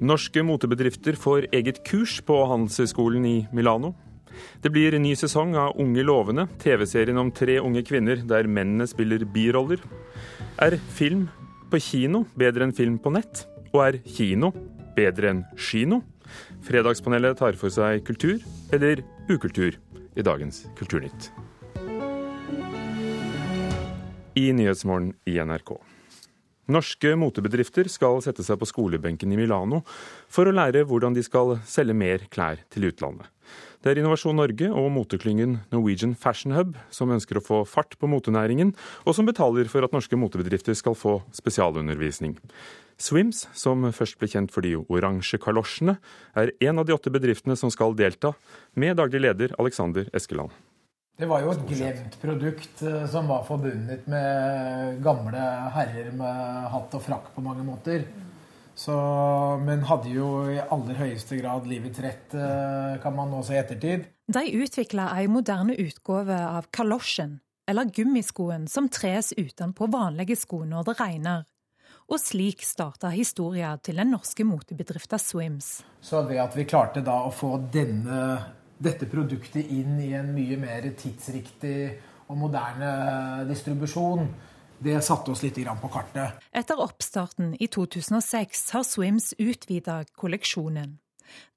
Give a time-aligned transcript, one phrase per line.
[0.00, 3.92] Norske motebedrifter får eget kurs på Handelshøyskolen i Milano.
[4.64, 8.86] Det blir en ny sesong av Unge lovende, TV-serien om tre unge kvinner der mennene
[8.88, 9.82] spiller biroller.
[10.56, 11.26] Er film
[11.68, 13.44] på kino bedre enn film på nett?
[13.74, 14.54] Og er kino
[14.96, 16.00] bedre enn kino?
[16.64, 18.40] Fredagspanelet tar for seg kultur,
[18.72, 19.76] eller ukultur,
[20.16, 21.28] i dagens Kulturnytt.
[24.40, 25.76] I Nyhetsmorgen i NRK.
[26.70, 29.80] Norske motebedrifter skal sette seg på skolebenken i Milano
[30.30, 33.26] for å lære hvordan de skal selge mer klær til utlandet.
[33.82, 38.10] Det er Innovasjon Norge og moteklyngen Norwegian Fashion Hub som ønsker å få fart på
[38.12, 42.36] motenæringen, og som betaler for at norske motebedrifter skal få spesialundervisning.
[43.00, 45.96] Swims, som først ble kjent for de oransje kalosjene,
[46.36, 48.36] er en av de åtte bedriftene som skal delta,
[48.76, 50.52] med daglig leder Alexander Eskeland.
[51.20, 55.42] Det var jo et glemt produkt eh, som var forbundet med gamle
[55.74, 58.06] herrer med hatt og frakk på mange måter.
[58.72, 58.94] Så,
[59.60, 63.60] men hadde jo i aller høyeste grad livets rett, eh, kan man nå se i
[63.60, 64.06] ettertid.
[64.32, 67.36] De utvikla ei moderne utgave av kalosjen,
[67.68, 71.44] eller gummiskoen som tres utenpå vanlige sko når det regner.
[72.08, 75.82] Og slik starta historia til den norske motebedrifta Swims.
[76.00, 78.22] Så ved at vi klarte da å få denne
[78.80, 81.90] dette produktet inn i en mye mer tidsriktig
[82.30, 84.24] og moderne distribusjon,
[84.80, 86.40] det satte oss litt på kartet.
[86.56, 90.96] Etter oppstarten i 2006 har Swims utvida kolleksjonen.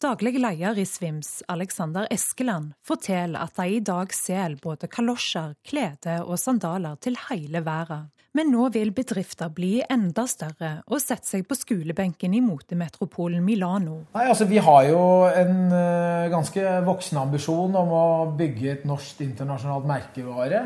[0.01, 6.19] Daglig leder i Svims, Alexander Eskeland, forteller at de i dag selger både kalosjer, klede
[6.23, 8.09] og sandaler til hele verden.
[8.33, 13.99] Men nå vil bedrifter bli enda større og sette seg på skolebenken i motemetropolen Milano.
[14.15, 18.05] Nei, altså Vi har jo en uh, ganske voksen ambisjon om å
[18.39, 20.63] bygge et norsk internasjonalt merkevare.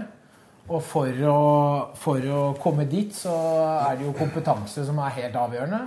[0.68, 1.38] Og for å,
[1.96, 3.36] for å komme dit, så
[3.90, 5.84] er det jo kompetanse som er helt avgjørende.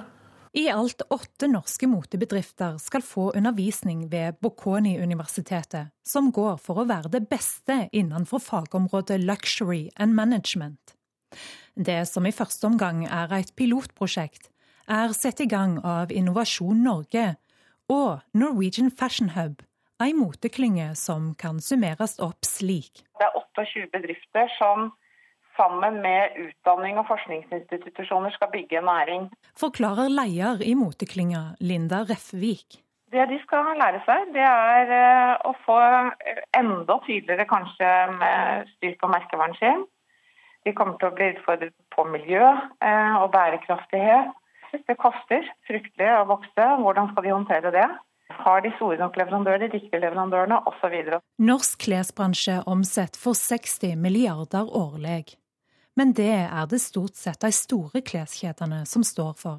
[0.53, 7.13] I alt åtte norske motebedrifter skal få undervisning ved Bocconi-universitetet, som går for å være
[7.13, 10.97] det beste innenfor fagområdet luxury and management.
[11.79, 14.51] Det som i første omgang er et pilotprosjekt,
[14.91, 17.37] er satt i gang av Innovasjon Norge
[17.87, 19.63] og Norwegian Fashion Hub,
[20.03, 23.05] ei moteklynge som kan summeres opp slik.
[23.21, 24.91] Det er 28 bedrifter som
[25.61, 29.29] sammen med utdanning og forskningsinstitusjoner skal bygge næring.
[29.61, 32.81] Forklarer leder i moteklynga, Linda Reffvik.
[33.11, 35.79] Det de skal lære seg, det er eh, å få
[36.57, 37.89] enda tydeligere kanskje
[38.21, 39.83] med styr på merkevaren sin.
[40.67, 44.31] De kommer til å bli utfordret på miljø eh, og bærekraftighet.
[44.87, 46.69] Det koster fryktelig å vokse.
[46.85, 47.89] Hvordan skal de håndtere det?
[48.45, 50.95] Har de store nok leverandører, de riktige leverandørene osv.
[51.43, 55.35] Norsk klesbransje omsetter for 60 milliarder årlig.
[56.01, 59.59] Men det er det stort sett de store kleskjedene som står for.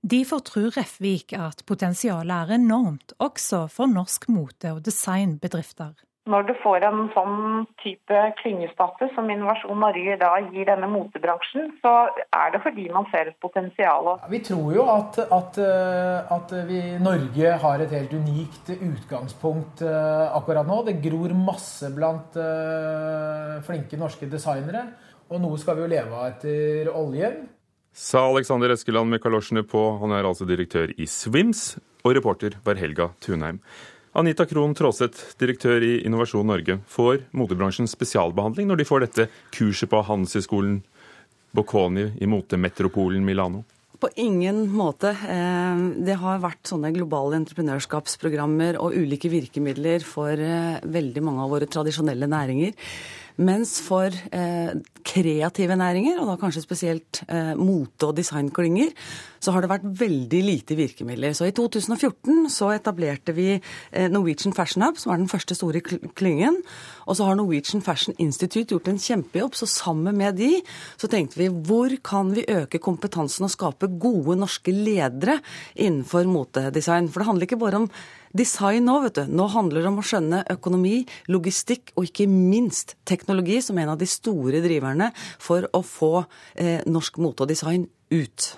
[0.00, 5.96] Derfor tror Refvik at potensialet er enormt også for norsk mote- og designbedrifter.
[6.28, 11.92] Når du får en sånn type klyngestatus som Innovasjon Norge da gir denne motebransjen, så
[12.36, 14.12] er det fordi man ser et potensial.
[14.28, 20.24] Vi tror jo at, at, eh, at vi, Norge har et helt unikt utgangspunkt eh,
[20.36, 20.82] akkurat nå.
[20.84, 24.84] Det gror masse blant uh, flinke norske designere.
[25.28, 27.46] Og noe skal vi jo leve av etter oljen.
[27.92, 29.82] Sa Alexander Eskeland med kalosjene på.
[30.00, 33.58] Han er altså direktør i Swims, og reporter var Helga Tunheim.
[34.18, 36.78] Anita Krohn Traaseth, direktør i Innovasjon Norge.
[36.88, 40.80] Får motebransjen spesialbehandling når de får dette kurset på Handelshøyskolen
[41.54, 43.64] Bocconi i motemetropolen Milano?
[43.98, 45.10] På ingen måte.
[45.10, 51.54] Eh, det har vært sånne globale entreprenørskapsprogrammer og ulike virkemidler for eh, veldig mange av
[51.56, 52.76] våre tradisjonelle næringer.
[53.38, 54.70] Mens for eh,
[55.06, 58.90] kreative næringer, og da kanskje spesielt eh, mote- og designklynger,
[59.38, 61.36] så har det vært veldig lite virkemidler.
[61.38, 65.84] Så i 2014 så etablerte vi eh, Norwegian Fashion Hub, som er den første store
[66.18, 66.58] klyngen.
[67.06, 70.56] Og så har Norwegian Fashion Institute gjort en kjempejobb, så sammen med de
[70.98, 75.38] så tenkte vi hvor kan vi øke kompetansen og skape gode norske ledere
[75.78, 77.06] innenfor motedesign?
[77.06, 77.92] For det handler ikke bare om
[78.38, 79.32] design nå, vet du.
[79.34, 81.02] Nå handler det om å skjønne økonomi,
[81.32, 85.10] logistikk og ikke minst teknologi som en av de store driverne
[85.42, 86.12] for å få
[86.54, 88.52] eh, norsk mote og design ut.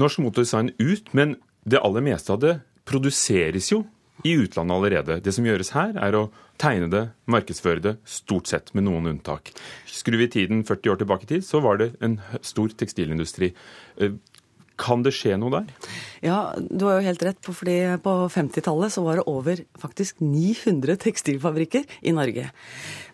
[0.00, 2.58] Norsk mote og design ut, men det aller meste av det
[2.88, 3.84] produseres jo
[4.24, 5.18] i utlandet allerede.
[5.24, 6.26] Det som gjøres her, er å
[6.60, 9.52] tegne det, markedsføre det, stort sett med noen unntak.
[9.88, 13.52] Skrur vi tiden 40 år tilbake i tid, så var det en stor tekstilindustri.
[14.80, 15.90] Kan det skje noe der?
[16.24, 17.40] Ja, du har jo helt rett.
[17.44, 22.50] på fordi På 50-tallet så var det over faktisk 900 tekstilfabrikker i Norge.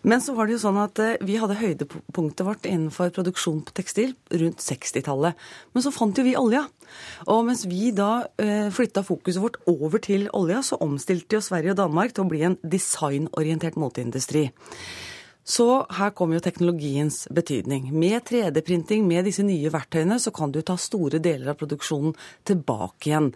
[0.07, 3.75] Men så var det jo sånn at eh, vi hadde høydepunktet vårt innenfor produksjon på
[3.75, 5.35] tekstil rundt 60-tallet.
[5.73, 6.63] Men så fant jo vi olja.
[7.27, 11.75] Og mens vi da eh, flytta fokuset vårt over til olja, så omstilte jo Sverige
[11.75, 14.47] og Danmark til å bli en designorientert moteindustri.
[15.47, 15.65] Så
[15.95, 17.87] her kommer jo teknologiens betydning.
[17.95, 22.11] Med 3D-printing, med disse nye verktøyene, så kan du ta store deler av produksjonen
[22.47, 23.29] tilbake igjen.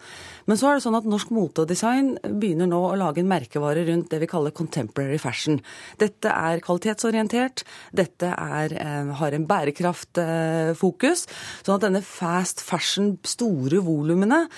[0.49, 3.31] Men så er det sånn at norsk mote og design begynner nå å lage en
[3.31, 5.61] merkevare rundt det vi kaller contemporary fashion.
[6.03, 7.63] Dette er kvalitetsorientert,
[7.95, 11.27] dette er, eh, har en bærekraftfokus.
[11.63, 14.49] sånn at denne fast fashion, store volumene,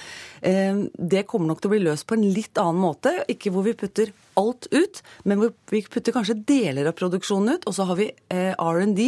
[0.41, 3.23] eh, det kommer nok til å bli løst på en litt annen måte.
[3.29, 5.41] Ikke hvor vi putter alt ut, men
[5.71, 7.67] vi putter kanskje deler av produksjonen ut.
[7.69, 9.07] Og så har vi eh, R&D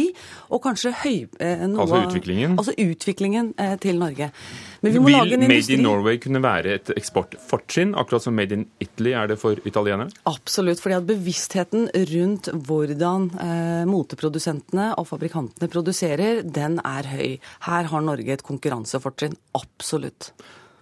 [0.54, 1.16] og kanskje høy...
[1.40, 2.56] Eh, noe, altså utviklingen?
[2.56, 4.30] Altså utviklingen eh, til Norge.
[4.84, 5.76] Men vi må Vil lage en industri.
[5.76, 9.60] Made in Norway kunne være et eksportfortrinn, akkurat som Made in Italy er det for
[9.68, 10.12] italienere?
[10.30, 10.82] Absolutt.
[10.82, 13.30] fordi at bevisstheten rundt hvordan
[13.88, 17.36] moteprodusentene og fabrikantene produserer, den er høy.
[17.66, 19.36] Her har Norge et konkurransefortrinn.
[19.56, 20.32] Absolutt.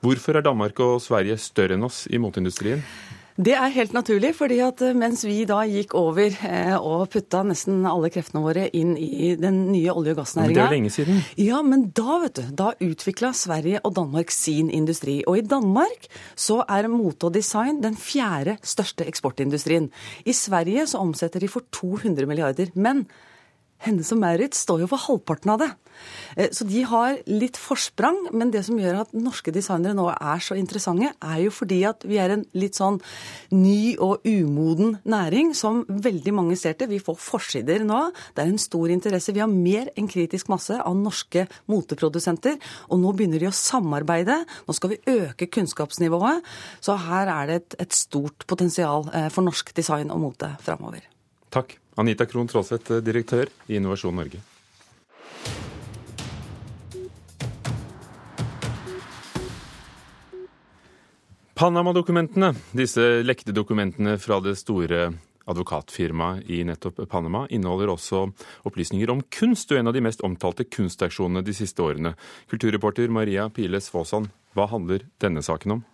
[0.04, 2.82] Hvorfor er Danmark og Sverige større enn oss i moteindustrien?
[3.34, 7.40] Det er helt naturlig, fordi at eh, mens vi da gikk over eh, og putta
[7.42, 10.92] nesten alle kreftene våre inn i den nye olje- og gassnæringa Det er jo lenge
[10.94, 11.18] siden.
[11.42, 15.24] Ja, men da vet du, da utvikla Sverige og Danmark sin industri.
[15.26, 16.06] Og i Danmark
[16.38, 19.90] så er mote og design den fjerde største eksportindustrien.
[20.22, 22.70] I Sverige så omsetter de for 200 milliarder.
[22.78, 23.08] Men
[23.84, 25.70] Hennes og Maurits står jo for halvparten av det.
[26.36, 30.42] Eh, så de har litt forsprang, men det som gjør at norske designere nå er
[30.44, 33.00] så interessante, er jo fordi at vi er en litt sånn
[33.54, 36.90] ny og umoden næring som veldig mange ser til.
[36.92, 38.00] Vi får forsider nå.
[38.34, 39.34] Det er en stor interesse.
[39.34, 42.58] Vi har mer enn kritisk masse av norske moteprodusenter,
[42.90, 44.40] og nå begynner de å samarbeide.
[44.66, 46.44] Nå skal vi øke kunnskapsnivået.
[46.84, 51.13] Så her er det et, et stort potensial eh, for norsk design og mote framover.
[51.54, 51.76] Takk.
[51.94, 54.40] Anita Krohn Traaseth, direktør i Innovasjon Norge.
[61.54, 65.12] Panama-dokumentene, disse lekte dokumentene fra det store
[65.46, 68.24] advokatfirmaet i nettopp Panama, inneholder også
[68.66, 72.16] opplysninger om kunst, og en av de mest omtalte kunstaksjonene de siste årene.
[72.50, 74.26] Kulturreporter Maria Piles Faasan,
[74.58, 75.84] hva handler denne saken om?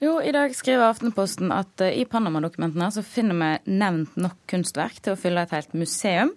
[0.00, 4.96] Jo, I dag skriver Aftenposten at eh, i Panama-dokumentene så finner vi nevnt nok kunstverk
[5.04, 6.32] til å fylle et helt museum.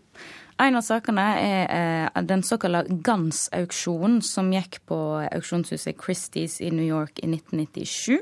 [0.60, 4.98] En av sakene er eh, den såkalte Gans-auksjonen som gikk på
[5.30, 8.20] auksjonshuset Christies i New York i 1997.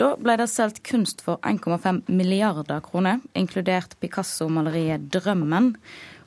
[0.00, 5.74] Da ble det solgt kunst for 1,5 milliarder kroner, inkludert Picasso-maleriet 'Drømmen'.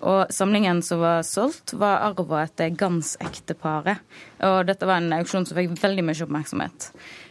[0.04, 4.02] Og samlingen som var solgt, var arva etter Gans-ekteparet.
[4.46, 6.90] Og dette var en auksjon som fikk veldig mye oppmerksomhet.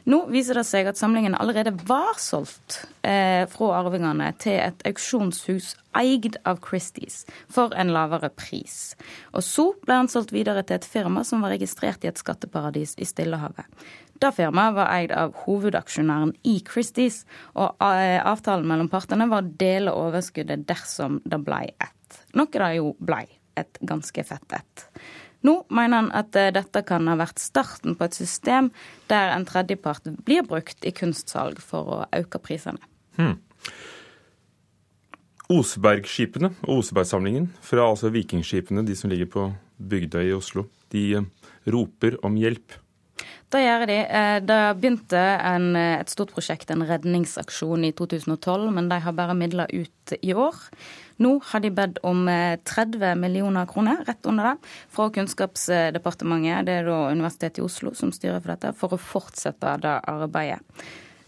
[0.09, 5.71] Nå viser det seg at samlingen allerede var solgt eh, fra arvingene til et auksjonshus
[5.97, 7.23] eid av Christies
[7.53, 8.93] for en lavere pris.
[9.33, 12.97] Og så ble han solgt videre til et firma som var registrert i et skatteparadis
[13.01, 13.65] i Stillehavet.
[14.21, 17.25] Det firmaet var eid av hovedaksjonæren i Christies,
[17.57, 22.04] og eh, avtalen mellom partene var å dele overskuddet dersom det ble ett
[22.35, 23.27] noe det jo blei.
[23.55, 24.89] Et ganske fett et.
[25.45, 28.71] Nå mener han at eh, dette kan ha vært starten på et system
[29.11, 32.81] der en tredjepart blir brukt i kunstsalg for å øke prisene.
[33.19, 33.37] Hmm.
[35.53, 39.45] Osebergskipene og Osebergsamlingen, fra altså vikingskipene, de som ligger på
[39.77, 41.29] Bygdøy i Oslo, de eh,
[41.69, 42.81] roper om hjelp.
[43.53, 43.99] Det gjør de.
[44.03, 49.37] Eh, det begynte en, et stort prosjekt, en redningsaksjon, i 2012, men de har bare
[49.37, 50.57] midler ut i år.
[51.23, 56.81] Nå har de bedt om 30 eh, millioner kroner, rett under det, fra Kunnskapsdepartementet, det
[56.81, 60.63] er da Universitetet i Oslo som styrer for dette, for å fortsette det arbeidet.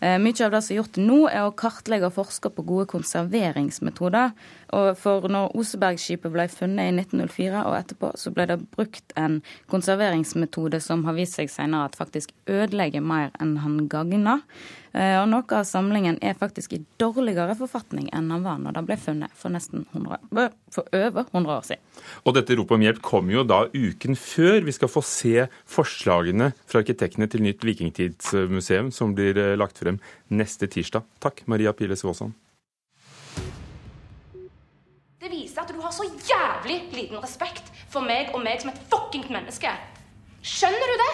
[0.06, 2.86] Eh, mye av det som er gjort nå, er å kartlegge og forske på gode
[2.92, 4.34] konserveringsmetoder.
[4.76, 9.40] Og for når Osebergskipet ble funnet i 1904 og etterpå, så ble det brukt en
[9.72, 14.44] konserveringsmetode som har vist seg senere at faktisk ødelegger mer enn han gagner.
[14.96, 18.84] Eh, og noe av samlingen er faktisk i dårligere forfatning enn han var når det
[18.88, 21.82] ble funnet for nesten 100, for over 100 år siden.
[22.24, 26.52] Og dette ropet om hjelp kommer jo da uken før vi skal få se forslagene
[26.64, 29.95] fra arkitektene til nytt vikingtidsmuseum som blir eh, lagt frem
[30.30, 31.06] neste tirsdag.
[31.22, 32.34] Takk, Maria Piles Vaasan.
[35.20, 38.80] Det viser at du har så jævlig liten respekt for meg og meg som et
[38.92, 39.72] fuckings menneske.
[40.46, 41.12] Skjønner du det?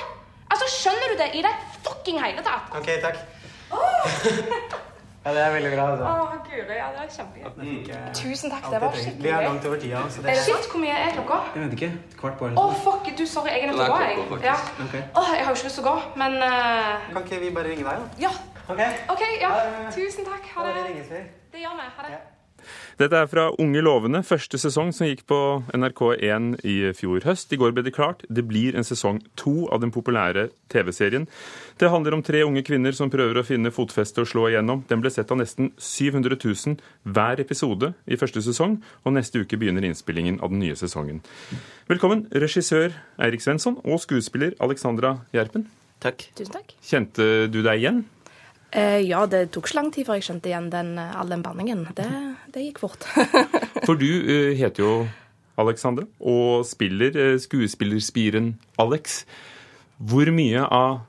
[0.52, 1.52] Altså, Skjønner du det i det
[1.86, 2.72] fucking hele tatt?
[2.76, 3.22] Ok, takk.
[5.22, 5.82] Ja, det er veldig bra.
[5.92, 6.06] altså.
[6.10, 7.50] Å, guri, ja, det er kjempegøy.
[7.62, 8.06] Mm.
[8.18, 9.26] Tusen takk, det var skikkelig gøy.
[9.28, 10.00] Vi er langt over tida.
[10.10, 11.36] Så det Er Shit, hvor mye er klokka?
[11.54, 11.90] Jeg vet ikke.
[12.18, 12.80] Kvart på Å, eller noe.
[12.82, 14.48] fuck, du, sorry, jeg er nødt til å gå, jeg.
[14.48, 14.56] Ja.
[14.82, 14.96] Ok.
[15.22, 17.06] Åh, jeg har jo ikke lyst til å gå, men uh...
[17.12, 18.24] Kan ikke vi bare ringe deg, da?
[18.26, 18.32] Ja.
[18.72, 18.84] Ok.
[19.12, 19.56] okay ja.
[19.92, 20.46] Tusen takk.
[20.54, 20.84] Ha det.
[21.08, 21.24] Det.
[21.52, 21.88] Det gjør vi.
[21.96, 22.20] Ha det.
[23.00, 25.38] Dette er fra Unge lovende, første sesong som gikk på
[25.74, 27.50] NRK1 i fjor høst.
[27.52, 28.22] I går ble det klart.
[28.30, 31.26] Det blir en sesong to av den populære TV-serien.
[31.80, 34.84] Det handler om tre unge kvinner som prøver å finne fotfeste og slå igjennom.
[34.88, 39.58] Den ble sett av nesten 700 000 hver episode i første sesong, og neste uke
[39.58, 41.22] begynner innspillingen av den nye sesongen.
[41.90, 45.66] Velkommen, regissør Eirik Svensson og skuespiller Alexandra Gjerpen.
[46.02, 46.28] Takk.
[46.38, 46.74] Tusen takk.
[46.82, 48.04] Kjente du deg igjen?
[48.72, 51.44] Eh, ja, det tok ikke lang tid før jeg skjønte igjen den, eh, all den
[51.44, 51.84] banningen.
[51.96, 52.08] Det,
[52.54, 53.04] det gikk fort.
[53.86, 54.92] For du eh, heter jo
[55.60, 59.22] Alexandra og spiller eh, skuespillerspiren Alex.
[60.00, 61.02] Hvor mye av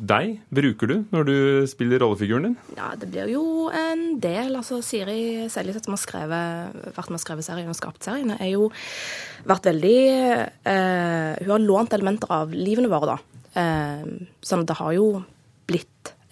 [0.00, 1.34] deg bruker du når du
[1.68, 2.54] spiller rollefiguren din?
[2.78, 3.42] ja, det blir jo
[3.74, 4.54] en del.
[4.54, 8.52] Altså, Siri Seljeseth, som har skrevet, vært med og skrevet serien og skapt serien, er
[8.54, 8.70] jo
[9.50, 13.20] vært veldig eh, Hun har lånt elementer av livene våre, da.
[14.46, 15.10] Sånn at det har jo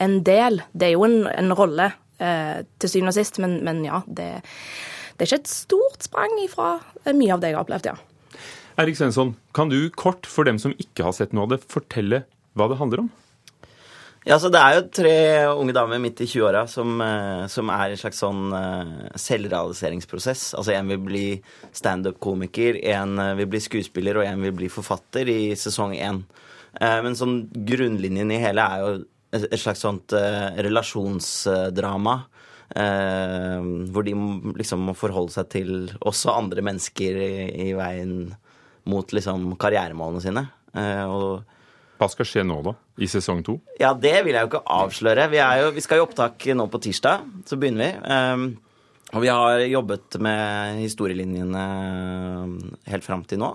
[0.05, 0.62] en del.
[0.73, 1.90] Det er jo en, en rolle
[2.23, 4.31] eh, til syvende og sist, men, men ja, det,
[5.17, 6.76] det er ikke et stort sprang ifra
[7.11, 7.97] mye av det jeg har opplevd, ja.
[8.78, 12.23] Erik Svensson, kan du kort, for dem som ikke har sett noe av det, fortelle
[12.55, 13.09] hva det handler om?
[14.28, 15.14] Ja, så Det er jo tre
[15.57, 20.52] unge damer midt i 20-åra som, eh, som er i en slags sånn eh, selvrealiseringsprosess.
[20.59, 21.26] Altså En vil bli
[21.73, 26.25] standup-komiker, en eh, vil bli skuespiller, og en vil bli forfatter i sesong én.
[26.78, 28.93] Eh, Men sånn grunnlinjen i hele er jo
[29.37, 32.15] et slags sånt eh, relasjonsdrama.
[32.77, 33.61] eh,
[33.93, 34.15] hvor de
[34.59, 35.71] liksom må forholde seg til
[36.01, 37.33] også andre mennesker i,
[37.69, 38.35] i veien
[38.89, 40.47] mot liksom karrieremålene sine.
[40.77, 41.45] Eh, og
[41.99, 42.75] Hva skal skje nå, da?
[42.99, 43.59] I sesong to?
[43.81, 45.29] ja, det vil jeg jo ikke avsløre.
[45.33, 47.93] Vi, er jo, vi skal i opptak nå på tirsdag, så begynner vi.
[48.09, 48.49] Um,
[49.17, 51.63] og vi har jobbet med historielinjene
[52.93, 53.51] helt fram til nå.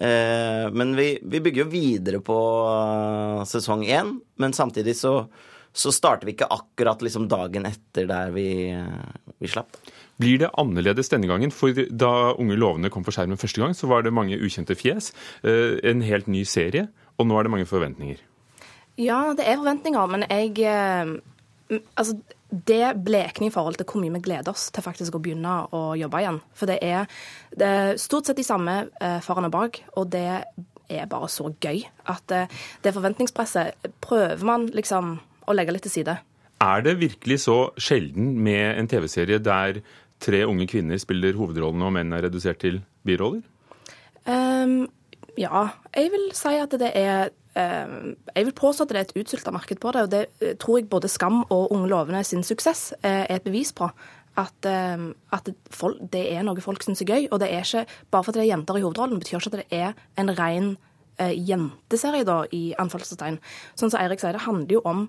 [0.00, 5.26] Uh, men vi, vi bygger jo videre på uh, sesong én, men samtidig så,
[5.72, 9.76] så starter vi ikke akkurat liksom dagen etter der vi, uh, vi slapp.
[10.20, 11.52] Blir det annerledes denne gangen?
[11.54, 15.14] For da Unge lovende kom på skjermen første gang, så var det mange ukjente fjes.
[15.42, 18.20] eh, En helt ny serie, og nå er det mange forventninger.
[19.00, 22.18] Ja, det er forventninger, men jeg eh, Altså,
[22.50, 25.82] det blekner i forhold til hvor mye vi gleder oss til faktisk å begynne å
[25.98, 26.40] jobbe igjen.
[26.56, 27.06] For det er,
[27.54, 30.26] det er stort sett de samme eh, foran og bak, og det
[30.90, 35.16] er bare så gøy at eh, det forventningspresset prøver man liksom
[35.46, 36.18] å legge litt til side.
[36.60, 39.80] Er det virkelig så sjelden med en TV-serie der
[40.20, 43.40] tre unge kvinner spiller hovedrollene og menn er redusert til biroller?
[44.28, 44.84] Um,
[45.40, 49.50] ja, jeg vil si at det er Jeg vil påstå at det er et utsulta
[49.50, 52.92] marked på det, og det eh, tror jeg både Skam og Unge lovende sin suksess
[53.02, 53.90] eh, er et bevis på.
[54.38, 57.26] At, at folk, det er noe folk syns er gøy.
[57.34, 57.82] Og det er ikke
[58.14, 60.68] bare fordi det er jenter i hovedrollen, betyr ikke at det er en ren
[61.18, 63.40] eh, jenteserie, da, i anfallstegn.
[63.74, 65.02] Sånn som Eirik sier, det handler jo om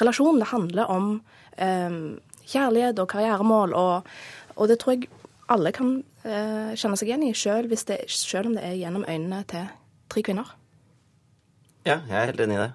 [0.00, 0.40] relasjon.
[0.40, 1.12] Det handler om
[1.62, 2.16] ehm,
[2.50, 4.10] kjærlighet og karrieremål, og,
[4.56, 5.12] og det tror jeg
[5.52, 7.76] alle kan eh, kjenne seg igjen i, selv,
[8.08, 9.68] selv om det er gjennom øynene til
[10.10, 10.56] tre kvinner.
[11.84, 12.72] Ja, jeg er helt enig i det.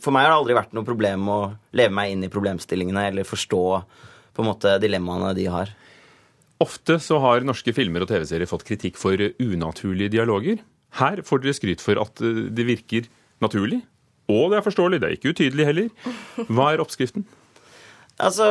[0.00, 1.38] For meg har det aldri vært noe problem å
[1.76, 3.62] leve meg inn i problemstillingene eller forstå
[4.36, 5.72] på en måte dilemmaene de har.
[6.60, 10.60] Ofte så har norske filmer og TV-serier fått kritikk for unaturlige dialoger.
[11.00, 13.08] Her får dere skryt for at eh, det virker
[13.40, 13.82] naturlig.
[14.30, 16.10] Og det er forståelig, det er ikke utydelig heller.
[16.48, 17.24] Hva er oppskriften?
[18.20, 18.46] Altså,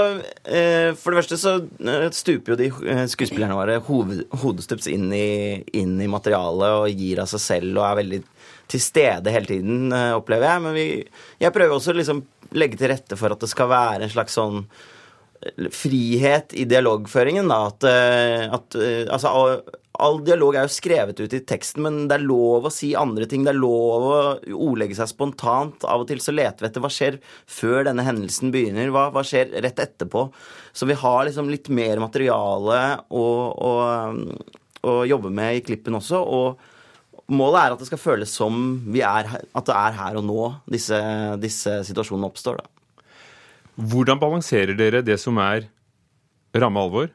[0.50, 2.70] eh, For det første så eh, stuper jo de
[3.12, 7.86] skuespillerne våre hoved, hodestups inn i, inn i materialet og gir av seg selv og
[7.86, 8.22] er veldig
[8.70, 10.64] til stede hele tiden, eh, opplever jeg.
[10.66, 10.88] Men vi,
[11.42, 12.24] jeg prøver også å liksom
[12.58, 17.50] legge til rette for at det skal være en slags sånn eh, frihet i dialogføringen.
[17.50, 19.34] da, At, eh, at altså,
[20.00, 23.28] all dialog er jo skrevet ut i teksten, men det er lov å si andre
[23.30, 23.44] ting.
[23.44, 24.20] Det er lov å
[24.56, 25.84] ordlegge seg spontant.
[25.84, 28.94] Av og til så leter vi etter hva skjer før denne hendelsen begynner.
[28.96, 30.30] Hva, hva skjer rett etterpå?
[30.72, 33.74] Så vi har liksom litt mer materiale å, å,
[34.88, 36.22] å jobbe med i klippen også.
[36.24, 36.68] og
[37.30, 38.56] Målet er at det skal føles som
[38.90, 40.98] vi er, at det er her og nå disse,
[41.42, 42.58] disse situasjonene oppstår.
[42.58, 43.04] Da.
[43.80, 45.68] Hvordan balanserer dere det som er
[46.58, 47.12] ramme alvor,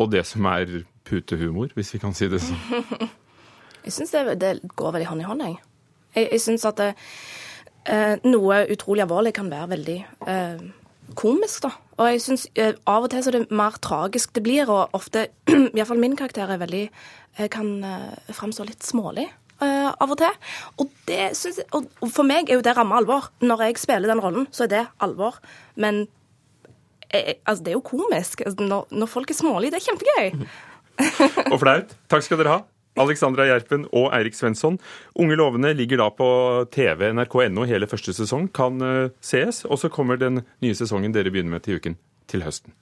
[0.00, 3.12] og det som er putehumor, hvis vi kan si det sånn?
[3.84, 5.58] Jeg syns det, det går veldig hånd i hånd, jeg.
[6.14, 6.86] Jeg, jeg syns at det,
[7.92, 10.62] eh, noe utrolig alvorlig kan være veldig eh,
[11.18, 11.70] komisk, da.
[11.98, 14.94] Og jeg syns eh, av og til så er det mer tragisk det blir, og
[14.96, 15.28] ofte,
[15.76, 19.28] iallfall min karakter, er veldig eh, kan eh, fremstå litt smålig.
[19.64, 20.34] av og til.
[20.82, 23.30] Og, det synes jeg, og for meg er jo det ramme alvor.
[23.40, 25.38] Når jeg spiller den rollen, så er det alvor.
[25.80, 26.02] Men
[27.12, 28.42] jeg, altså, det er jo komisk.
[28.44, 30.48] Altså, når, når folk er smålige, det er kjempegøy.
[31.52, 31.96] og flaut.
[32.10, 32.73] Takk skal dere ha.
[33.00, 34.78] Alexandra Gjerpen og Eirik Svensson.
[35.18, 36.28] Unge lovende ligger da på
[36.74, 39.64] TV nrk.no hele første sesong, kan uh, sees.
[39.66, 41.98] Og så kommer den nye sesongen dere begynner med til uken,
[42.30, 42.74] til høsten.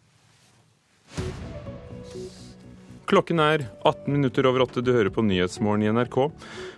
[3.12, 4.80] Klokken er 18 minutter over åtte.
[4.80, 6.14] Du hører på Nyhetsmorgen i NRK.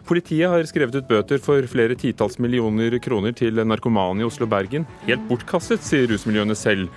[0.09, 4.83] Politiet har skrevet ut bøter for flere titalls millioner kroner til narkomane i Oslo-Bergen.
[5.07, 6.89] Helt bortkastet, sier rusmiljøene selv,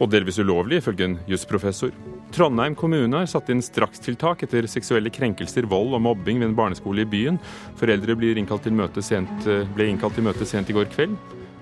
[0.00, 1.92] og delvis ulovlig, ifølge en jusprofessor.
[2.32, 7.04] Trondheim kommune har satt inn strakstiltak etter seksuelle krenkelser, vold og mobbing ved en barneskole
[7.04, 7.36] i byen.
[7.76, 8.72] Foreldre innkalt
[9.04, 11.12] sent, ble innkalt til møte sent i går kveld.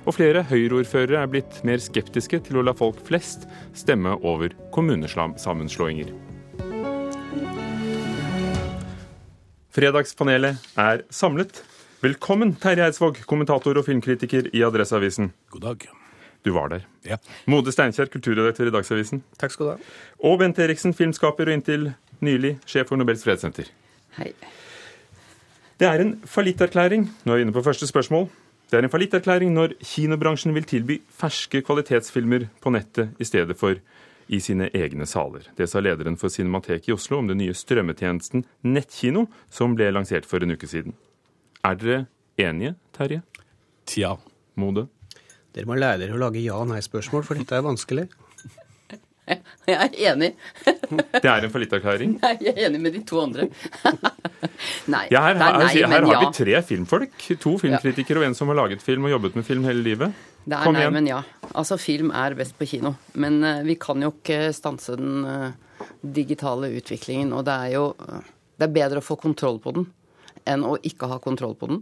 [0.06, 6.14] Og flere Høyre-ordførere er blitt mer skeptiske til å la folk flest stemme over kommunesammenslåinger.
[9.76, 11.59] Fredagspanelet er samlet.
[12.00, 15.35] Velkommen, Terje Eidsvåg, kommentator og filmkritiker i Adresseavisen.
[15.52, 15.83] God dag.
[16.47, 16.87] Du var der.
[17.04, 17.18] Ja.
[17.45, 19.21] Mode Steinkjer, kulturredaktør i Dagsavisen.
[19.37, 19.90] Takk skal du ha.
[20.25, 21.90] Og Bent Eriksen, filmskaper og inntil
[22.25, 23.68] nylig sjef for Nobels fredssenter.
[24.16, 24.30] Hei.
[25.76, 27.04] Det er en fallitterklæring.
[27.26, 28.30] Nå er vi inne på første spørsmål.
[28.73, 33.76] Det er en fallitterklæring når kinobransjen vil tilby ferske kvalitetsfilmer på nettet i stedet for
[34.26, 35.47] i sine egne saler.
[35.56, 40.26] Det sa lederen for Cinemateket i Oslo om den nye strømmetjenesten Nettkino, som ble lansert
[40.26, 40.97] for en uke siden.
[41.66, 42.00] Er dere
[42.40, 43.23] enige, Terje?
[43.87, 44.16] Tja.
[44.56, 44.87] Mode?
[45.54, 48.06] Dere må lære dere å lage ja-nei-spørsmål, for dette er vanskelig.
[49.68, 50.35] Jeg er enig.
[51.23, 52.16] Det er en fallitterklæring?
[52.23, 53.49] Nei, jeg er enig med de to andre.
[54.95, 55.05] nei.
[55.12, 57.28] Ja, her, her, her, her har vi tre filmfolk.
[57.43, 60.25] To filmkritikere og en som har laget film og jobbet med film hele livet.
[60.47, 60.95] Det er Kom nei, igjen.
[60.95, 61.21] men ja.
[61.59, 62.95] Altså, film er best på kino.
[63.19, 67.35] Men uh, vi kan jo ikke stanse den uh, digitale utviklingen.
[67.35, 69.90] Og det er jo uh, Det er bedre å få kontroll på den
[70.47, 71.81] enn å ikke ha kontroll på den.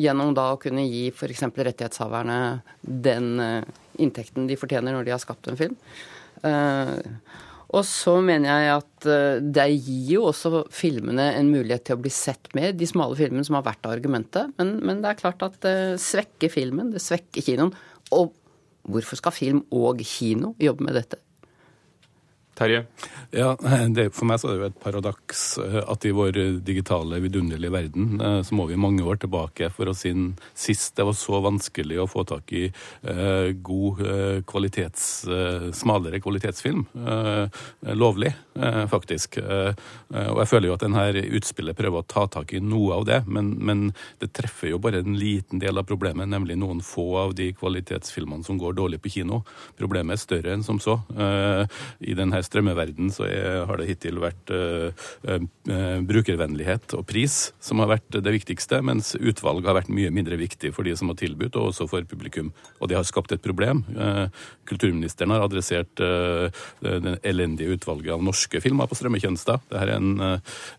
[0.00, 1.42] gjennom da å kunne gi f.eks.
[1.52, 2.36] rettighetshaverne
[2.80, 3.26] den
[4.00, 5.74] inntekten de fortjener når de har skapt en film.
[7.72, 9.08] Og så mener jeg at
[9.56, 13.44] det gir jo også filmene en mulighet til å bli sett med, de smale filmene
[13.46, 14.52] som har vært argumentet.
[14.60, 17.72] Men, men det er klart at det svekker filmen, det svekker kinoen.
[18.14, 18.34] Og
[18.84, 21.23] hvorfor skal film og kino jobbe med dette?
[22.54, 22.84] Terje?
[23.34, 23.54] Ja,
[23.90, 27.74] det, For meg så er det jo et paradoks eh, at i vår digitale, vidunderlige
[27.74, 30.12] verden eh, så må vi mange år tilbake for å si
[30.54, 36.20] sist det var så vanskelig å få tak i eh, god eh, kvalitets, eh, smalere
[36.22, 36.84] kvalitetsfilm.
[36.94, 37.62] Eh,
[37.98, 38.30] lovlig,
[38.88, 39.36] faktisk.
[39.42, 43.18] og jeg føler jo at denne utspillet prøver å ta tak i noe av det,
[43.26, 43.82] men, men,
[44.22, 48.46] det treffer jo bare en liten del av problemet, nemlig noen få av de kvalitetsfilmene
[48.46, 49.42] som går dårlig på kino.
[49.78, 51.00] Problemet er større enn som så.
[51.14, 53.26] I denne strømmeverden så
[53.68, 54.90] har det hittil vært uh,
[55.28, 60.38] uh, brukervennlighet og pris som har vært det viktigste, mens utvalg har vært mye mindre
[60.40, 62.52] viktig for de som har tilbudt, og også for publikum.
[62.80, 63.84] Og det har skapt et problem.
[63.96, 64.26] Uh,
[64.68, 69.60] kulturministeren har adressert det elendige utvalget av norske filmer på strømmetjenester.
[69.70, 69.98] Dette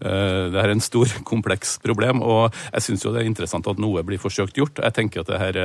[0.01, 4.03] det er en stor, kompleks problem, og jeg syns jo det er interessant at noe
[4.07, 4.81] blir forsøkt gjort.
[4.81, 5.59] Jeg tenker at det her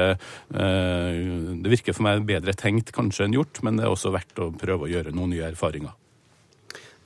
[1.60, 4.50] Det virker for meg bedre tenkt kanskje enn gjort, men det er også verdt å
[4.60, 5.89] prøve å gjøre noen nye erfaringer.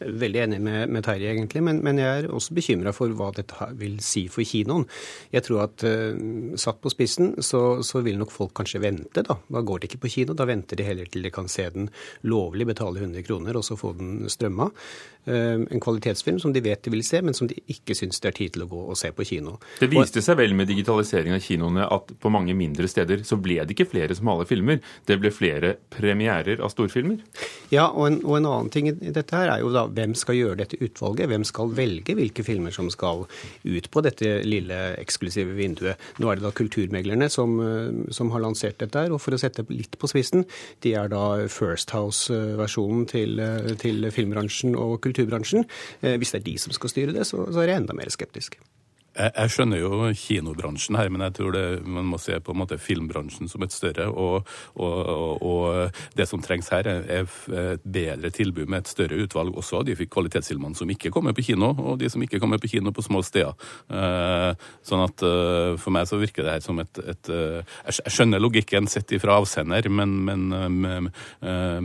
[0.05, 3.69] Veldig enig med, med Terje, egentlig, men, men, jeg er også bekymra for hva dette
[3.81, 4.87] vil si for kinoen.
[5.33, 9.39] Jeg tror at uh, satt på spissen, så, så, vil nok folk kanskje vente, da.
[9.49, 11.89] Da går de ikke på kino, da venter de heller til de kan se den
[12.29, 14.71] lovlig, betale 100 kroner og så få den strømma.
[15.25, 18.33] Uh, en kvalitetsfilm som de vet de vil se, men som de ikke syns det
[18.33, 19.57] er tid til å gå og se på kino.
[19.81, 23.63] Det viste seg vel med digitalisering av kinoene at på mange mindre steder så ble
[23.63, 27.23] det ikke flere smale filmer, det ble flere premierer av storfilmer?
[27.73, 30.39] Ja, og en, og en annen ting i dette her er jo da hvem skal
[30.39, 31.31] gjøre dette utvalget?
[31.31, 33.25] Hvem skal velge hvilke filmer som skal
[33.65, 36.01] ut på dette lille eksklusive vinduet?
[36.23, 37.57] Nå er det da kulturmeglerne som,
[38.15, 39.15] som har lansert dette her.
[39.15, 40.47] Og for å sette litt på spissen,
[40.85, 43.43] de er da First House-versjonen til,
[43.83, 45.69] til, filmbransjen og kulturbransjen.
[46.05, 48.59] Hvis det er de som skal styre det, så, så er jeg enda mer skeptisk.
[49.15, 52.59] Jeg, jeg, skjønner jo kinobransjen her, men jeg tror det, man må se på en
[52.59, 54.09] måte filmbransjen som et større.
[54.11, 59.55] Og, og, og det som trengs her, er, et bedre tilbud med et større utvalg
[59.55, 62.73] også av de kvalitetsfilmene som ikke kommer på kino, og de som ikke kommer på
[62.73, 63.55] kino på små steder.
[63.91, 64.53] Uh,
[64.87, 68.43] sånn at uh, For meg så virker det her som et, et uh, Jeg skjønner
[68.43, 71.11] logikken sett ifra avsender, men, men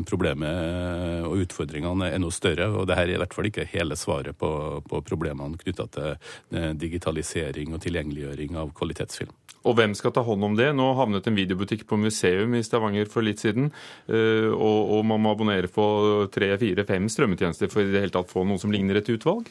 [0.08, 2.70] problemet og utfordringene er enda større.
[2.74, 4.50] Og det her er i hvert fall ikke hele svaret på,
[4.90, 9.36] på problemene knytta til digitalisering digitalisering og tilgjengeliggjøring av kvalitetsfilm.
[9.68, 10.72] Og hvem skal ta hånd om det?
[10.74, 13.72] Nå havnet en videobutikk på museum i Stavanger for litt siden.
[14.08, 18.32] Og, og man må abonnere på tre, fire, fem strømmetjenester for i det hele tatt
[18.32, 19.50] få noe som ligner et utvalg?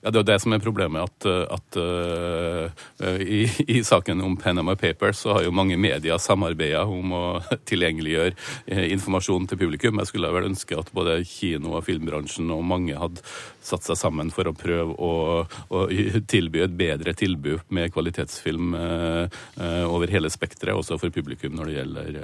[0.00, 1.02] Ja, Det er det som er problemet.
[1.02, 6.86] at, at uh, i, i, saken om Panama Papers så har jo mange medier samarbeida
[6.88, 7.24] om å
[7.68, 10.00] tilgjengeliggjøre uh, informasjon til publikum.
[10.00, 13.20] Jeg skulle vel ønske at både kino- og filmbransjen og mange hadde
[13.60, 15.84] satt seg sammen for å prøve å, å
[16.24, 22.20] tilby et bedre tilbud med kvalitetsfilm over hele spekteret, også for publikum når det gjelder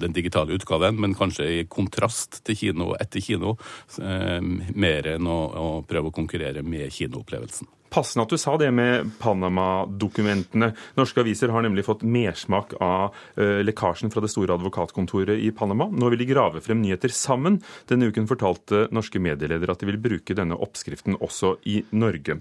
[0.00, 3.56] den digitale utgaven, men kanskje i kontrast til kino etter kino,
[3.98, 7.70] mer enn å, å prøve å konkurrere med kinoopplevelsen.
[7.94, 10.72] Passende at du sa det med Panama-dokumentene.
[10.98, 15.86] Norske aviser har nemlig fått mersmak av uh, lekkasjen fra det store advokatkontoret i Panama.
[15.92, 17.60] Nå vil de grave frem nyheter sammen.
[17.90, 22.40] Denne uken fortalte norske medieledere at de vil bruke denne oppskriften også i Norge.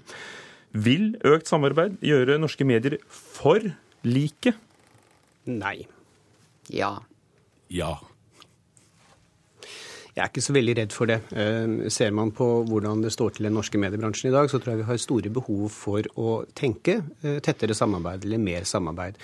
[0.73, 3.61] Vil økt samarbeid gjøre norske medier for
[4.01, 4.55] like?
[5.45, 5.83] Nei.
[6.73, 6.95] Ja.
[7.73, 7.95] Ja.
[10.13, 11.15] Jeg er ikke så veldig redd for det.
[11.33, 14.75] Eh, ser man på hvordan det står til den norske mediebransjen i dag, så tror
[14.75, 19.17] jeg vi har store behov for å tenke eh, tettere samarbeid eller mer samarbeid.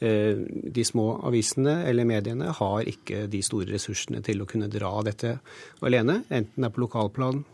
[0.00, 0.40] Eh,
[0.72, 5.36] de små avisene eller mediene har ikke de store ressursene til å kunne dra dette
[5.84, 7.44] alene, enten det er på lokalplan,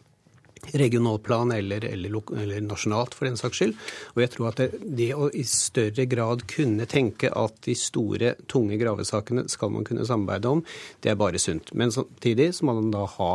[0.72, 3.74] regionalplan eller, eller, eller, nasjonalt, for den saks skyld.
[4.14, 8.34] Og jeg tror at det, det, å i større grad kunne tenke at de store,
[8.50, 10.64] tunge gravesakene skal man kunne samarbeide om,
[11.04, 11.72] det er bare sunt.
[11.78, 13.30] Men samtidig så må man da ha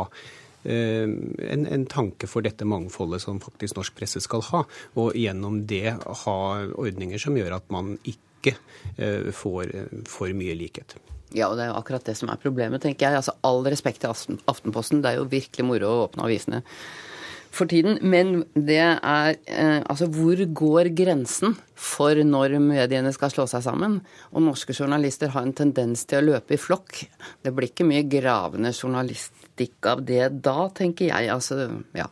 [0.64, 4.64] eh, en, en, tanke for dette mangfoldet som faktisk norsk presse skal ha,
[5.00, 6.38] og gjennom det ha
[6.74, 8.56] ordninger som gjør at man ikke
[8.98, 9.74] eh, får
[10.10, 10.96] for mye likhet.
[11.34, 13.18] Ja, og det er jo akkurat det som er problemet, tenker jeg.
[13.18, 16.62] Altså, All respekt til Aftenposten, det er jo virkelig moro å åpne avisene
[17.54, 17.98] for tiden.
[18.02, 24.00] Men det er eh, Altså, hvor går grensen for når mediene skal slå seg sammen?
[24.32, 27.04] Og norske journalister har en tendens til å løpe i flokk.
[27.44, 31.32] Det blir ikke mye gravende journalistikk av det da, tenker jeg.
[31.32, 32.08] Altså, ja.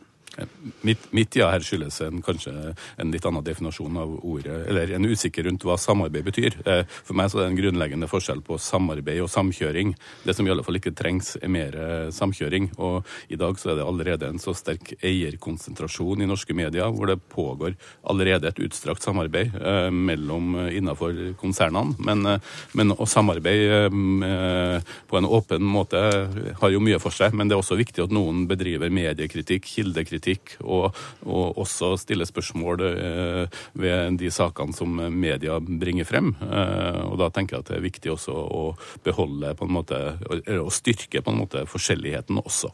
[0.81, 2.51] Mitt, mitt, ja her skyldes en, kanskje
[2.97, 6.57] en litt annen definasjon av ordet, eller en usikker rundt hva samarbeid betyr.
[6.65, 9.93] Eh, for meg så er det en grunnleggende forskjell på samarbeid og samkjøring.
[10.25, 12.71] Det som i alle fall ikke trengs, er mer eh, samkjøring.
[12.81, 17.13] Og i dag så er det allerede en så sterk eierkonsentrasjon i norske medier, hvor
[17.13, 17.77] det pågår
[18.09, 21.93] allerede et utstrakt samarbeid eh, mellom innenfor konsernene.
[22.03, 22.25] Men,
[22.73, 23.85] men å samarbeide
[25.09, 26.01] på en åpen måte
[26.59, 27.37] har jo mye for seg.
[27.37, 32.25] Men det er også viktig at noen bedriver mediekritikk, kildekritikk kritikk, og, og også stille
[32.27, 36.33] spørsmål eh, ved de sakene som media bringer frem.
[36.41, 38.63] Eh, og da tenker jeg at det er viktig også å
[39.03, 39.99] beholde på en måte,
[40.59, 42.71] og styrke på en måte forskjelligheten også.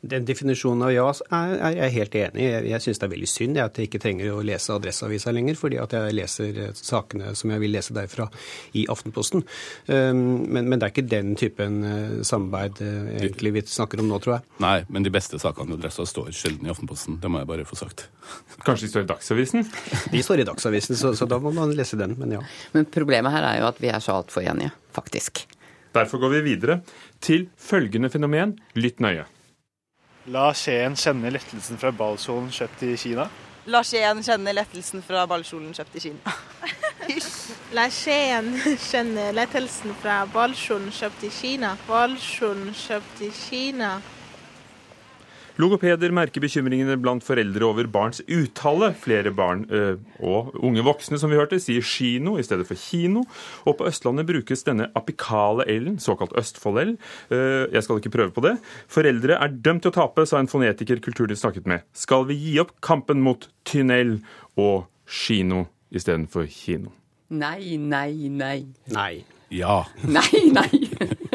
[0.00, 2.46] Den definisjonen av ja er jeg helt enig i.
[2.46, 5.58] Jeg, jeg syns det er veldig synd at jeg ikke trenger å lese Adresseavisa lenger,
[5.58, 8.28] fordi at jeg leser eh, sakene som jeg vil lese derfra
[8.78, 9.42] i Aftenposten.
[9.90, 14.10] Um, men, men, det er ikke den typen uh, samarbeid uh, egentlig vi snakker om
[14.12, 14.46] nå, tror jeg.
[14.62, 17.18] Nei, men de beste sakene i Adressa står sjelden i Aftenposten.
[17.18, 18.06] Det må jeg bare få sagt.
[18.62, 19.66] Kanskje de står i Dagsavisen?
[20.14, 22.42] De står i Dagsavisen, så, så da må man lese den, men ja.
[22.74, 25.42] Men problemet her er jo at vi er så altfor enige, faktisk.
[25.96, 26.78] Derfor går vi videre
[27.24, 28.54] til følgende fenomen.
[28.78, 29.26] Lytt nøye.
[30.28, 33.24] La Skien kjenne lettelsen fra ballkjolen kjøpt i Kina.
[33.72, 36.34] La Skien kjenne lettelsen fra ballkjolen kjøpt i Kina.
[37.76, 38.50] La Skien
[38.82, 41.70] kjenne lettelsen fra ballkjolen kjøpt i Kina.
[41.88, 43.94] Ballkjolen kjøpt i Kina.
[45.58, 48.92] Logopeder merker bekymringene blant foreldre over barns uttale.
[48.94, 53.24] Flere barn øh, og unge voksne som vi hørte, sier kino i stedet for kino.
[53.66, 56.94] Og på Østlandet brukes denne apikale L-en, såkalt Østfold-L.
[57.32, 58.54] Uh, jeg skal ikke prøve på det.
[58.86, 61.86] Foreldre er dømt til å tape, sa en fonetiker Kulturnytt snakket med.
[61.96, 63.90] Skal vi gi opp kampen mot tynn
[64.58, 66.94] og kino istedenfor kino?
[67.34, 68.58] Nei, nei, nei.
[68.94, 69.24] Nei.
[69.50, 69.82] Ja.
[70.04, 70.70] Nei, nei.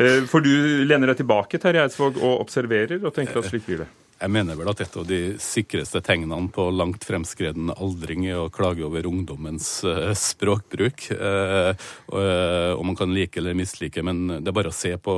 [0.00, 0.52] Eh, for du
[0.88, 3.92] lener deg tilbake Terje Eidsvåg, og observerer og tenker at slik blir det?
[4.20, 8.50] Jeg mener vel at et av de sikreste tegnene på langt fremskreden aldring er å
[8.52, 11.06] klage over ungdommens uh, språkbruk.
[11.16, 11.72] Uh,
[12.12, 15.14] og man kan like eller mislike, men det er bare å se på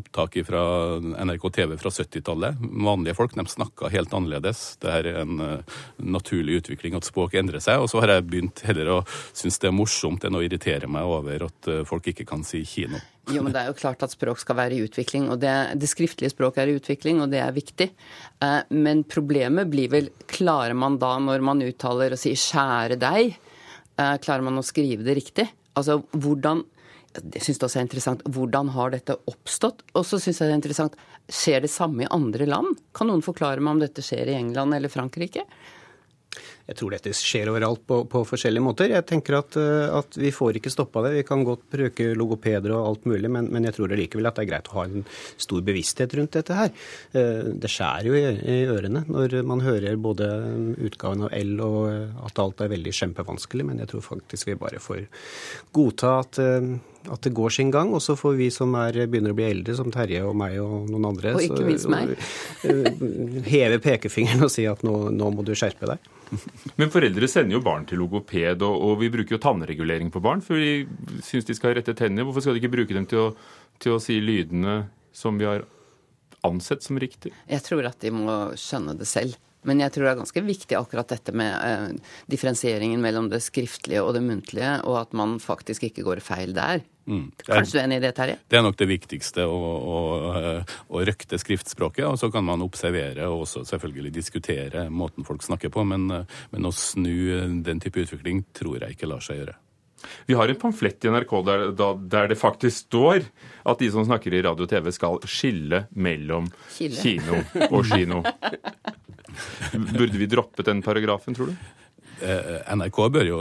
[0.00, 0.64] opptak fra
[0.98, 2.58] NRK TV fra 70-tallet.
[2.90, 4.64] Vanlige folk de snakka helt annerledes.
[4.82, 5.38] Det er en
[6.02, 7.78] naturlig utvikling at språk endrer seg.
[7.78, 11.06] Og så har jeg begynt heller å synes det er morsomt enn å irritere meg
[11.06, 12.98] over at folk ikke kan si kino.
[13.30, 15.28] Jo, men Det er jo klart at språk skal være i utvikling.
[15.30, 17.90] og Det, det skriftlige språket er i utvikling, og det er viktig.
[18.42, 23.38] Eh, men problemet blir vel klarer man da, når man uttaler og sier 'skjære deg',
[23.98, 25.48] eh, klarer man å skrive det riktig?
[25.76, 26.64] Altså hvordan
[27.10, 28.22] det syns jeg også er interessant.
[28.22, 29.82] Hvordan har dette oppstått?
[29.98, 30.94] Og så syns jeg det er interessant,
[31.26, 32.78] skjer det samme i andre land?
[32.94, 35.42] Kan noen forklare meg om dette skjer i England eller Frankrike?
[36.68, 38.92] Jeg tror dette skjer overalt på, på forskjellige måter.
[38.94, 41.14] Jeg tenker at, eh, at, vi får ikke stoppa det.
[41.18, 44.46] Vi kan godt bruke logopeder og alt mulig, men, men jeg tror likevel at det
[44.46, 45.06] er greit å ha en
[45.40, 46.70] stor bevissthet rundt dette her.
[47.16, 50.28] Eh, det skjærer jo i, i ørene når man hører både
[50.90, 54.60] utgaven av L og eh, at alt er veldig kjempevanskelig, men jeg tror faktisk vi
[54.60, 55.04] bare får
[55.74, 56.38] godta at
[57.08, 57.94] at det går sin gang.
[57.94, 60.90] Og så får vi som er, begynner å bli eldre, som Terje og meg og
[60.90, 62.14] noen andre, og meg.
[63.48, 66.10] heve pekefingeren og si at nå, nå må du skjerpe deg.
[66.80, 70.60] Men foreldre sender jo barn til logoped, og, vi bruker jo tannregulering på barn, for
[70.60, 70.86] vi
[71.26, 72.26] syns de skal ha rette tenner.
[72.26, 73.28] Hvorfor skal de ikke bruke dem til å,
[73.82, 74.82] til å si lydene
[75.16, 75.66] som vi har
[76.46, 77.32] ansett som riktig?
[77.50, 79.38] Jeg tror at de må skjønne det selv.
[79.68, 84.00] Men jeg tror det er ganske viktig akkurat dette med eh, differensieringen mellom det skriftlige
[84.04, 86.80] og det muntlige, og at man faktisk ikke går feil der.
[87.10, 87.26] Mm.
[87.42, 88.38] Kanskje du er enig i det, Terje?
[88.48, 89.98] Det er nok det viktigste, å, å,
[90.38, 92.06] eh, å, røkte skriftspråket.
[92.06, 96.38] Og så kan man observere og også selvfølgelig diskutere måten folk snakker på, men, eh,
[96.54, 99.58] men å snu den type utvikling tror jeg ikke lar seg gjøre.
[100.28, 103.24] Vi har en pamflett i NRK der, der, det faktisk står
[103.68, 106.96] at de som snakker i radio og TV, skal skille mellom Kille.
[106.96, 108.22] kino og kino.
[109.98, 111.68] Burde vi droppet den paragrafen, tror du?
[112.20, 113.38] Eh, NRK bør jo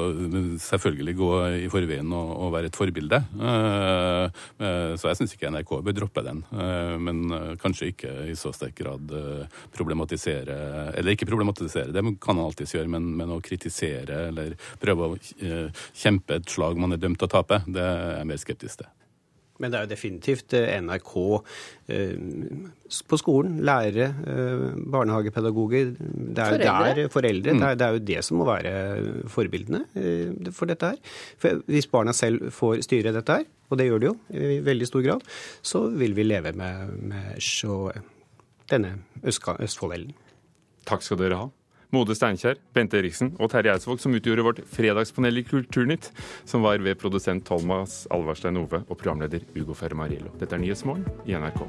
[0.63, 1.30] selvfølgelig gå
[1.65, 3.20] i forveien og, og være et forbilde.
[3.50, 6.44] Eh, eh, så jeg syns ikke NRK bør droppe den.
[7.04, 7.24] Men
[7.62, 9.12] kanskje ikke i så sterk grad
[9.76, 10.56] problematisere
[10.98, 15.20] Eller ikke problematisere, det kan man alltids gjøre, men, men å kritisere eller prøve å
[15.94, 18.92] kjempe et slag man er dømt til å tape, det er jeg mer skeptisk til.
[19.60, 21.13] Men det er jo definitivt eh, NRK
[21.91, 22.13] eh,
[23.12, 26.93] på skolen, lærere, eh, barnehagepedagoger det er foreldre.
[26.95, 27.60] Der, foreldre mm.
[27.60, 28.74] det, er, det, er, jo det som må være
[29.32, 29.84] forbildene
[30.56, 31.13] for dette her.
[31.41, 34.88] For hvis barna selv får styre dette her, og det gjør de jo i veldig
[34.89, 35.28] stor grad,
[35.62, 37.91] så vil vi leve med, med så,
[38.72, 38.95] denne
[39.28, 40.15] Østfold-Ellen.
[40.88, 41.50] Takk skal dere ha.
[41.95, 46.12] Mode Steinkjer, Bente Eriksen og Terje Eidsvåg, som utgjorde vårt fredagspanel i Kulturnytt,
[46.45, 50.36] som var ved produsent Tolmas Alvarstein Ove og programleder Ugo Fermariello.
[50.38, 51.65] Dette er Nyhetsmorgen i NRK.